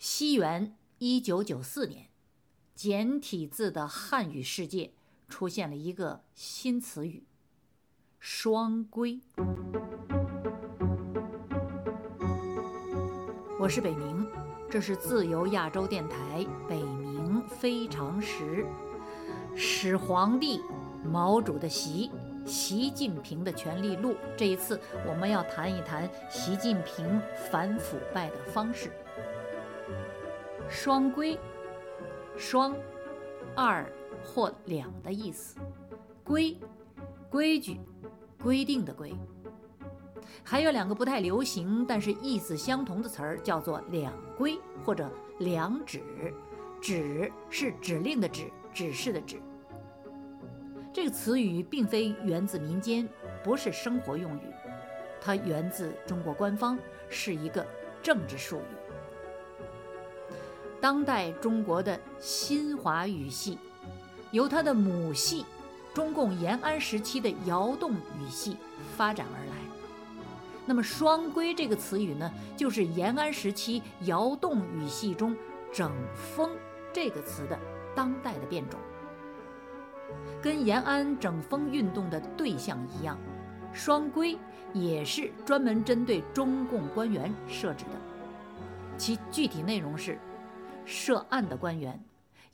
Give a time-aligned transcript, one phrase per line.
[0.00, 2.06] 西元一九九四年，
[2.74, 4.92] 简体字的汉语世界
[5.28, 7.24] 出现了一个新词语
[8.18, 9.20] “双规”。
[13.60, 14.26] 我是北明，
[14.70, 18.64] 这是自由亚洲电台北冥非常时。
[19.54, 20.62] 始皇帝
[21.04, 22.10] 毛主的习，
[22.46, 24.16] 习近平的权力录。
[24.34, 27.20] 这一次，我们要谈一谈习近平
[27.50, 28.90] 反腐败的方式。
[30.70, 31.36] 双规，
[32.36, 32.76] 双，
[33.56, 33.84] 二
[34.24, 35.58] 或两的意思。
[36.22, 36.56] 规，
[37.28, 37.80] 规矩，
[38.40, 39.12] 规定的规。
[40.44, 45.10] 还有两个不太流行，但是意思相同的词儿，叫做两规或者
[45.40, 46.00] 两指。
[46.80, 49.38] 指是指令的指，指示的指。
[50.94, 53.06] 这个词语并非源自民间，
[53.42, 54.46] 不是生活用语，
[55.20, 57.66] 它源自中国官方，是一个
[58.00, 58.89] 政治术语。
[60.80, 63.58] 当代中国的新华语系，
[64.30, 65.44] 由它的母系
[65.92, 68.56] 中共延安时期的窑洞语系
[68.96, 69.52] 发展而来。
[70.64, 75.36] 那么“双规”这个词语呢，就是延安时期窑洞语系中
[75.70, 76.50] “整风”
[76.94, 77.58] 这个词的
[77.94, 78.80] 当代的变种。
[80.40, 83.18] 跟延安整风运动的对象一样
[83.74, 84.38] ，“双规”
[84.72, 90.18] 也是专门针对中共官员设置的，其具体内容是。
[90.90, 92.04] 涉案的官员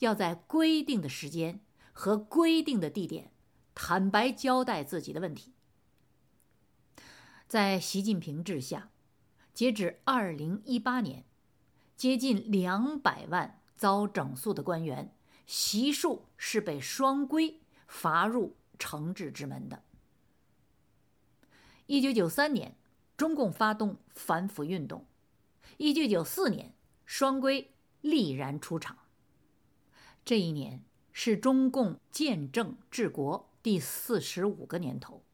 [0.00, 1.58] 要在规定的时间
[1.92, 3.32] 和规定的地点
[3.74, 5.54] 坦白交代自己的问题。
[7.48, 8.90] 在习近平治下，
[9.54, 11.24] 截止二零一八年，
[11.96, 19.82] 接近两百万遭整肃的官员，悉数是被双规罚入惩治之门的。
[21.86, 22.76] 一九九三年，
[23.16, 25.06] 中共发动反腐运动；
[25.78, 26.74] 一九九四年，
[27.06, 27.72] 双规。
[28.10, 28.98] 毅然出场。
[30.24, 35.24] 这一年是中共建政治国第四十五个年头，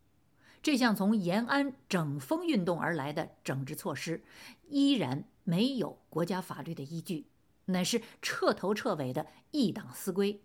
[0.63, 4.23] 这项从延安整风运动而来的整治措施，
[4.69, 7.27] 依然没有国家法律的依据，
[7.67, 10.43] 乃是彻头彻尾的一党私规。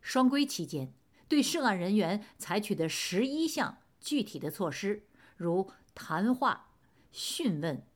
[0.00, 0.92] 双规期间，
[1.28, 5.04] 对涉案人员采取的十一项具体的措施，
[5.36, 6.70] 如谈话、
[7.10, 7.86] 讯问、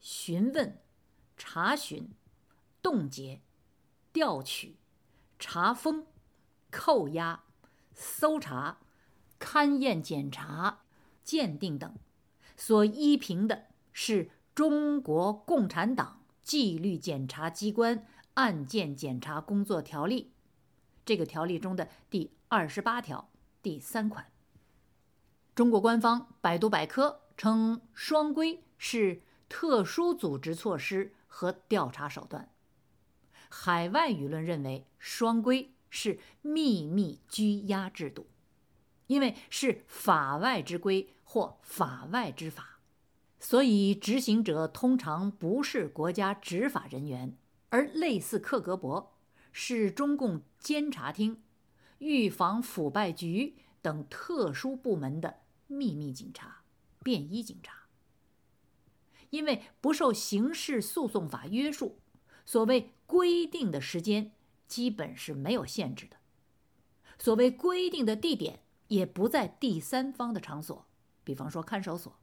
[0.00, 0.78] 询问、
[1.36, 2.10] 查询。
[2.84, 3.40] 冻结、
[4.12, 4.76] 调取、
[5.38, 6.06] 查封、
[6.70, 7.44] 扣押、
[7.94, 8.76] 搜查、
[9.40, 10.80] 勘验、检查、
[11.24, 11.96] 鉴定等，
[12.58, 20.34] 所依凭的是中国共产党纪律检查机关案件检查工作条例，
[21.06, 23.30] 这个条例中的第二十八条
[23.62, 24.30] 第三款。
[25.54, 32.50] 中国官方百度百科称，双规是特殊组织措施和调查手段。
[33.56, 38.26] 海外舆论认为，双规是秘密拘押制度，
[39.06, 42.80] 因为是法外之规或法外之法，
[43.38, 47.38] 所以执行者通常不是国家执法人员，
[47.68, 49.10] 而类似克格勃，
[49.52, 51.40] 是中共监察厅、
[51.98, 56.64] 预防腐败局等特殊部门的秘密警察、
[57.04, 57.86] 便衣警察。
[59.30, 62.00] 因为不受刑事诉讼法约束。
[62.44, 64.32] 所谓规定的时间，
[64.66, 66.16] 基本是没有限制的；
[67.18, 70.86] 所谓规定的地点，也不在第三方的场所，
[71.22, 72.18] 比方说看守所，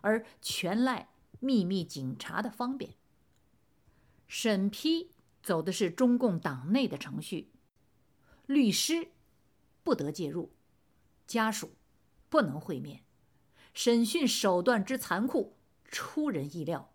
[0.00, 1.08] 而全赖
[1.40, 2.94] 秘密警察的方便。
[4.26, 5.10] 审批
[5.42, 7.50] 走的是中共党内的程序，
[8.46, 9.08] 律师
[9.82, 10.52] 不得介入，
[11.26, 11.74] 家属
[12.28, 13.02] 不能会面，
[13.72, 16.92] 审讯手段之残酷出人意料，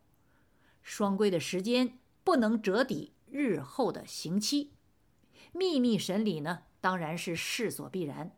[0.82, 2.00] 双规的时间。
[2.30, 4.74] 不能折抵日后的刑期，
[5.52, 8.38] 秘密审理呢，当然是势所必然。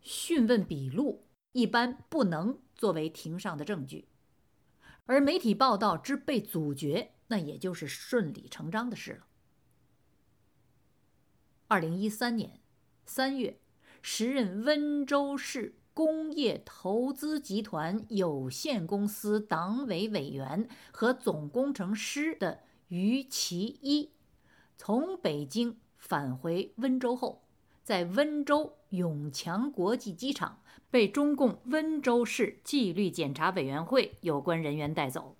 [0.00, 4.08] 讯问笔录一般不能作为庭上的证据，
[5.04, 9.26] 而媒体报道之被阻绝，那也就是顺理成章的事了。
[11.66, 12.62] 二零一三年
[13.04, 13.60] 三月，
[14.00, 22.60] 时任温州市工业投资集团有限公司党委委员和总工程师的。
[22.88, 24.10] 于其一
[24.76, 27.42] 从北京返回温州后，
[27.84, 35.36] 在温州永强国际机场被中共温州市纪律检查委员会有关人员带走，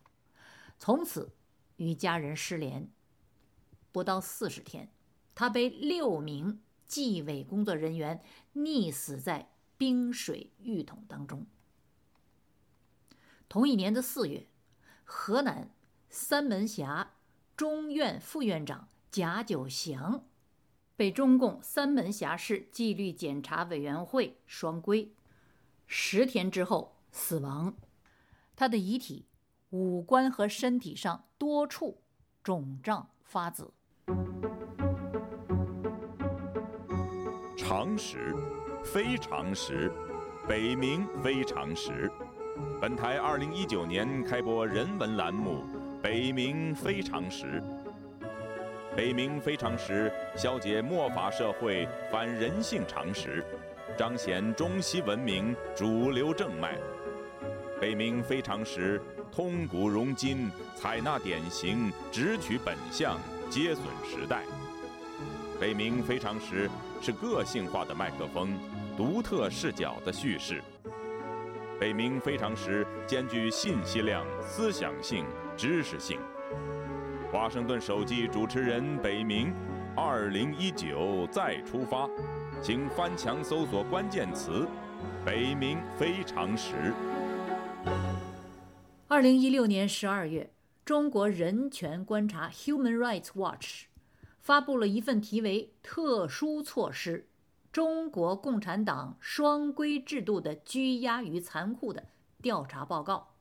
[0.79, 1.33] 从此
[1.77, 2.91] 与家人失联。
[3.93, 4.91] 不到四十天，
[5.35, 8.23] 他被六名纪委工作人员
[8.55, 11.47] 溺死在冰水浴桶当中。
[13.49, 14.47] 同一年的四月，
[15.05, 15.71] 河南
[16.11, 17.15] 三门峡。
[17.59, 20.23] 中院副院长贾九祥，
[20.95, 25.13] 被中共三门峡市纪律检查委员会双规，
[25.85, 27.75] 十天之后死亡。
[28.55, 29.27] 他的遗体
[29.71, 32.01] 五官和身体上多处
[32.45, 33.73] 肿胀发紫。
[37.57, 38.33] 常识，
[38.85, 39.93] 非常识，
[40.47, 42.09] 北冥非常识。
[42.81, 45.65] 本台二零一九年开播人文栏目
[46.01, 47.45] 《北冥非常识》。
[48.97, 53.45] 北冥非常识消解末法社会反人性常识，
[53.97, 56.79] 彰显中西文明主流正脉。
[57.81, 59.03] 北冥非常识
[59.33, 63.19] 通古融今，采纳典型，直取本相，
[63.51, 64.45] 接损时代。
[65.61, 66.71] 北冥非常识
[67.03, 68.57] 是个性化的麦克风，
[68.97, 70.63] 独特视角的叙事。
[71.81, 75.25] 北冥非常时兼具信息量、思想性、
[75.59, 76.21] 知识性。
[77.33, 79.53] 华盛顿首季主持人北冥，
[79.97, 82.09] 二零一九再出发，
[82.63, 84.69] 请翻墙搜索关键词
[85.27, 86.95] “北冥非常时”。
[89.09, 90.53] 二零一六年十二月，
[90.85, 93.87] 中国人权观察 （Human Rights Watch）
[94.41, 97.19] 发布了一份题为《特殊措施》。
[97.73, 102.07] 中国共产党双规制度的拘押与残酷的
[102.41, 103.35] 调查报告。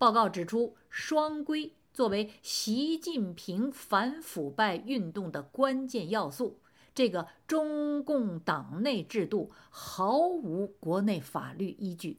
[0.00, 6.58] 报告指出，双规作为习近平反腐败运动的关键要素，
[6.94, 12.18] 这个中共党内制度毫无国内法律依据。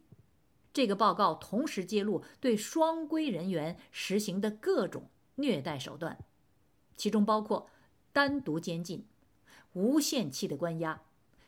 [0.71, 6.19] 这个报告同时揭露对双规人员实行的各种虐待手段，
[6.95, 7.67] 其中包括
[8.13, 9.07] 单独监禁、
[9.73, 11.01] 无限期的关押。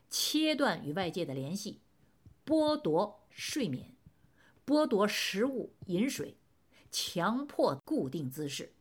[0.10, 1.80] 切断与外界的联系，
[2.44, 3.93] 剥夺睡眠，
[4.66, 6.38] 剥夺食物饮水，
[6.90, 8.74] 强迫固定姿势。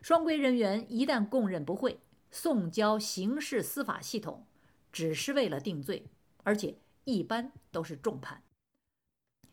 [0.00, 2.00] 双规人员一旦供认不讳，
[2.30, 4.46] 送交刑事司法系统，
[4.92, 6.06] 只是为了定罪，
[6.44, 8.42] 而且一般都是重判。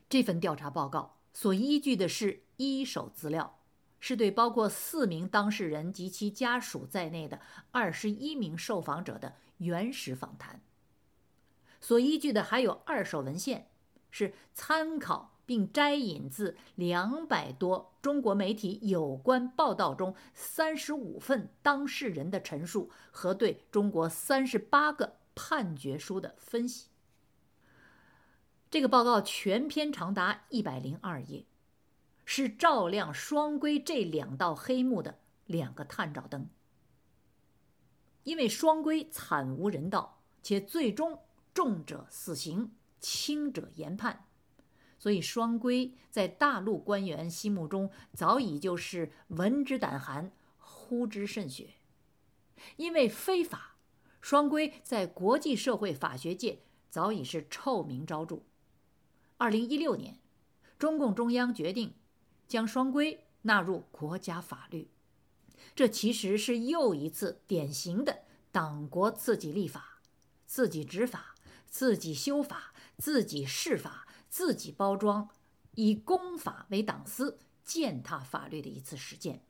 [0.08, 3.60] 这份调查报告所依据的是一手资料，
[3.98, 7.40] 是对包括四名当事人及其家属在内的
[7.72, 9.34] 二十一名受访者的。
[9.58, 10.60] 原始访谈
[11.80, 13.70] 所依据的还有二手文献，
[14.16, 26.90] 是参考并摘引自两百多中国媒体有关报道中三十五份当事人的陈述和对中国三十八个判决书的分析。
[28.70, 31.44] 这个报告全篇长达一百零二页，
[32.24, 36.48] 是照亮双规这两道黑幕的两个探照灯。
[38.22, 41.18] 因为双规惨无人道，且最终
[41.52, 42.70] 重者死刑，
[43.04, 44.24] 轻者严判，
[44.98, 51.74] 所以双规在大陆官员心目中早已就是闻之胆寒，呼之甚血。
[52.76, 53.76] 因为非法，
[54.22, 58.40] 双规在国际社会法学界早已是臭名昭著。
[59.36, 60.18] 二零一六年，
[60.78, 61.92] 中共中央决定
[62.48, 64.88] 将双规纳入国家法律。
[65.74, 70.00] 这其实是又一次典型的党国自己立法、
[70.46, 71.34] 自己执法、
[71.66, 75.28] 自己修法、自己释法、自己包装，
[75.72, 79.42] 以公法为党司，践踏法律的一次实践。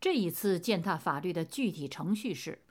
[0.00, 2.62] 这一次践踏法律的具体程序是：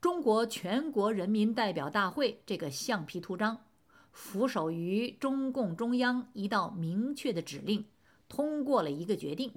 [0.00, 3.64] 中国全国人民代表大会这个橡皮图章，
[4.12, 7.86] 俯首于中共中央一道明确的指令，
[8.28, 9.52] 通过了一个决定。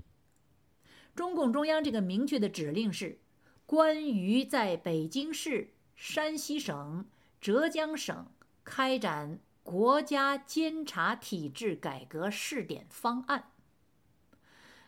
[1.16, 3.20] 中共中央这个明确的指令是：
[3.66, 7.06] 关于在北京市、山西省、
[7.44, 8.32] 浙江省
[8.64, 13.52] 开展国家监察体制改革试点方案。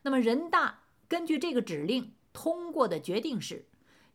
[0.03, 3.65] 那么，人大根据这个指令通过的决定是：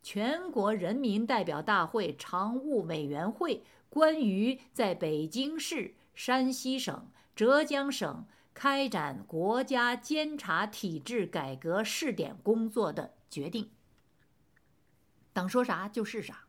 [0.02, 8.24] 全国人民代表大会常务委员会关于在北京市、山西省、浙江省。
[8.54, 13.70] 开展国家监察体制改革试点工作的决定。
[15.32, 16.46] 党说啥就是啥。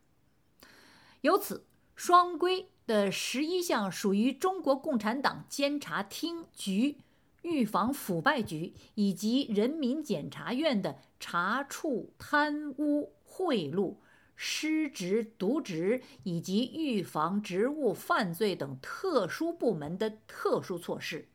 [1.22, 1.68] 由此，
[2.04, 6.98] 双规的十一项属于中国共产党监察厅局、
[7.44, 13.98] 预防腐败局以及人民检察院的查处贪污贿赂、
[14.36, 21.28] 失职渎职以及预防职务犯罪等特殊部门的特殊措施。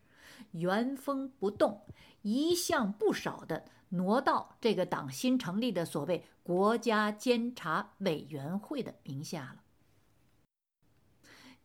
[0.51, 1.81] 原封不动，
[2.23, 9.63] 一项不少的挪到这个党新成立的所谓国家监察委员会的名下了。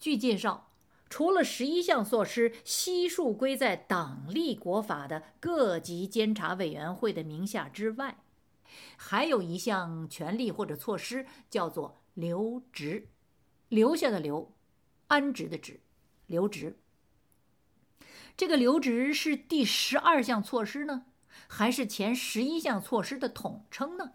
[0.01, 0.71] 据介绍，
[1.11, 8.17] 除了十一项措施悉数归在党立国法的各级监察委员会的名下之外，
[8.97, 13.09] 还有一项权利或者措施叫做留职，
[13.69, 14.51] 留下的留，
[15.05, 15.81] 安置的职，
[16.25, 16.79] 留职。
[18.35, 21.05] 这个留职是第十二项措施呢，
[21.47, 24.13] 还是前十一项措施的统称呢？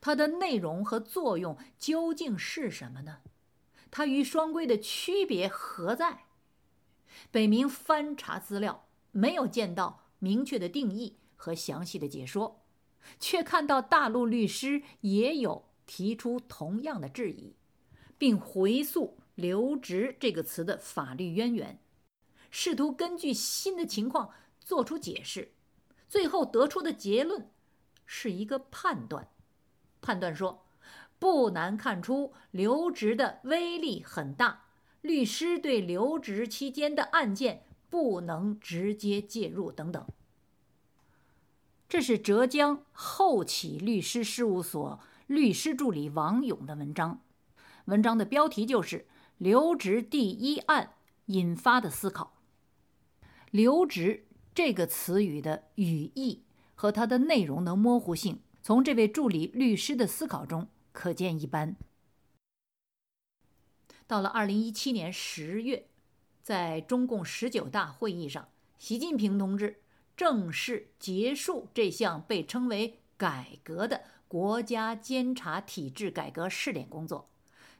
[0.00, 3.18] 它的内容和作用究竟是什么呢？
[3.90, 6.24] 它与双规的区别何在？
[7.30, 12.64] 北明翻查资料，没有见到明确的定义和详细的解说，
[13.18, 17.56] 却看到大陆律师也有提出同样的质疑，
[18.16, 21.80] 并回溯“留职”这个词的法律渊源，
[22.50, 25.54] 试图根据新的情况做出解释。
[26.08, 27.50] 最后得出的结论
[28.06, 29.30] 是一个判断，
[30.00, 30.67] 判断说。
[31.18, 34.64] 不难看出，留职的威力很大。
[35.00, 40.06] 律师对留职期间的案件不能直接介入，等等。
[41.88, 47.22] 这是浙江后起律师事务所律师助理王勇的文章，
[47.86, 49.06] 文章的标题就是
[49.38, 50.94] “留职第一案
[51.26, 52.34] 引发的思考”。
[53.50, 56.42] 留职这个词语的语义
[56.74, 60.68] 和它的内容的模糊性，从这位助理律师的思考中。
[60.98, 61.76] 可见一斑。
[64.08, 65.86] 到了二零一七年十月，
[66.42, 69.80] 在中共十九大会议上，习近平同志
[70.16, 77.30] 正式结束这项被称为“改革”的国家监察体制改革试点工作，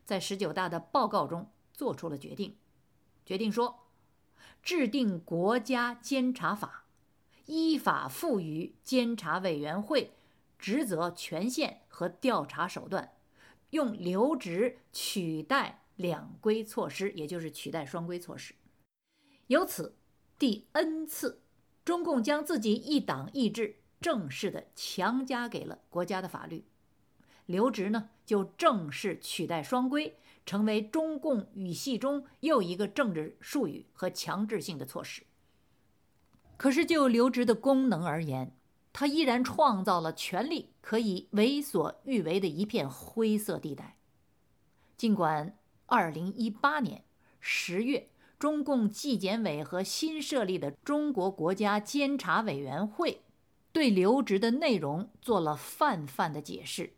[0.04, 2.56] 在十九大的报告中做出了决定，
[3.26, 3.88] 决定说，
[4.62, 6.84] 制定国家监察法，
[7.46, 10.12] 依法赋予监察委员会。
[10.58, 13.12] 职责、权限和调查手段，
[13.70, 18.54] 用留职取代两规措施，也就是取代双规措施。
[19.46, 19.96] 由此，
[20.38, 21.42] 第 N 次，
[21.84, 26.64] 中共将自己一党意志正式的强加给了国家的法律，
[27.46, 35.22] 留职呢就正式取代双规，成为中共语系中又一个政治术语和强制性的措施。
[36.56, 38.57] 可是就留职的功能而言，
[38.92, 43.96] 他依然创造了权力可以为所欲为的一片灰色地带。
[44.96, 47.04] 尽管2018年
[47.42, 53.22] 10月，中共纪检委和新设立的中国国家监察委员会
[53.72, 56.94] 对留职的内容做了泛泛的解释。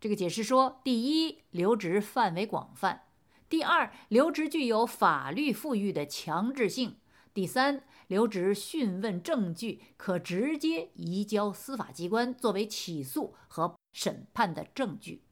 [0.00, 3.04] 这个解释说：第一，留职范围广泛；
[3.48, 6.96] 第二，留职具有法律赋予的强制性；
[7.34, 7.84] 第三。
[8.08, 15.22] 留职讯问证据可直接移交司法机关作为起诉和审判的证据。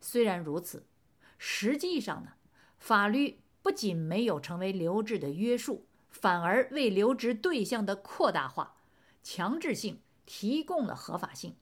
[0.00, 0.86] 虽然如此，
[1.36, 2.32] 实际上呢，
[2.78, 8.76] 法律不仅没有成为留置的约束，反而为留职对象的扩大化、
[9.22, 11.56] 强制性提供了合法性，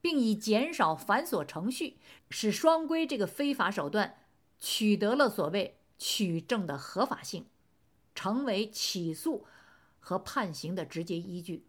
[0.00, 1.98] 并以减少繁琐程序，
[2.30, 4.16] 使双规这个非法手段
[4.58, 7.44] 取得了所谓取证的合法性，
[8.18, 9.46] 成为起诉。
[10.00, 11.66] 和判刑的直接依据。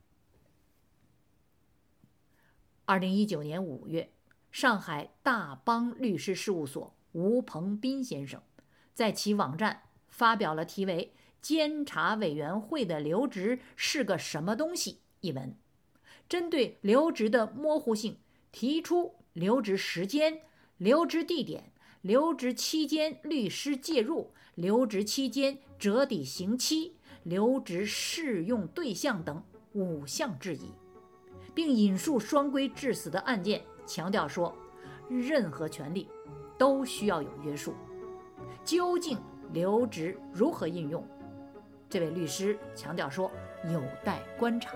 [2.86, 4.14] 二零一九年五月，
[4.50, 8.42] 上海大邦律师事务所吴鹏斌先生
[8.94, 15.54] 在其网站发表了题为《监察委员会的留职是个什么东西》一文，
[16.30, 18.20] 针对留职的模糊性，
[18.54, 20.44] 提出留职时间、
[20.78, 26.96] 留职地点、留职期间律师介入、留职期间折抵刑期。
[27.24, 30.72] 留职适用对象等五项质疑，
[31.54, 34.56] 并引述双规致死的案件，强调说，
[35.10, 36.08] 任何权利
[36.58, 37.76] 都需要有约束。
[38.64, 39.20] 究竟
[39.52, 41.06] 留职如何应用？
[41.90, 43.30] 这位律师强调说，
[43.66, 44.74] 有待观察。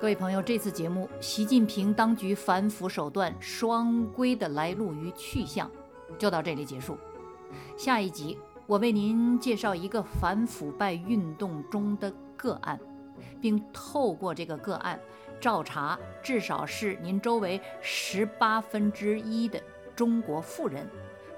[0.00, 5.70] 各位朋友，这次节目，习近平当局反腐手段双规的来路与去向，
[6.18, 6.96] 就到这里结束。
[7.76, 12.80] 下一集，我为您介绍一个反腐败运动中的个案，
[13.42, 14.98] 并透过这个个案，
[15.38, 19.62] 照查至少是您周围十八分之一的
[19.94, 20.88] 中国富人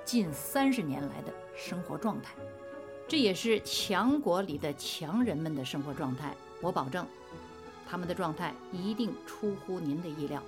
[0.04, 2.33] 近三十年来的生活状态。
[3.09, 6.33] 这也是强国里的强人们的生活状态。
[6.61, 7.04] 我保证，
[7.93, 10.43] 他们的状态一定出乎您的意料。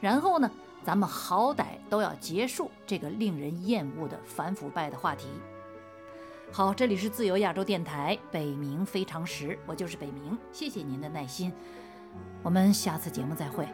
[0.00, 0.50] 然后呢？
[0.82, 5.26] 咱们好歹都要结束这个令人厌恶的反腐败的话题。
[6.52, 11.52] 好，这里是自由亚洲电台北冥非常时，我就是北冥，谢谢您的耐心，
[12.42, 13.68] 我们下次节目再会。